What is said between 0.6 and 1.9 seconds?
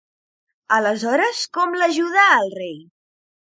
Aleshores, com